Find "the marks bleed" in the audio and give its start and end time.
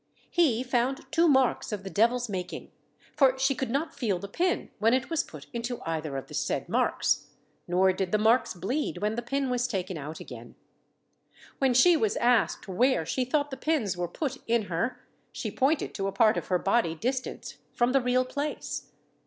8.11-8.97